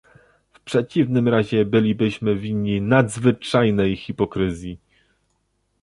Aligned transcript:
W 0.51 0.59
przeciwnym 0.59 1.27
razie 1.27 1.65
bylibyśmy 1.65 2.35
winni 2.35 2.81
nadzwyczajnej 2.81 3.95
hipokryzji 3.97 4.77